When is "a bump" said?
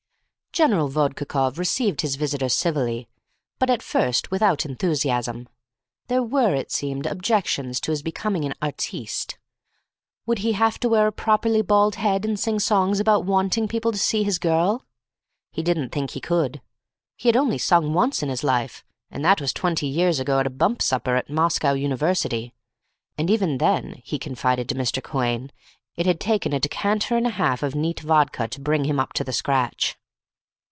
20.47-20.81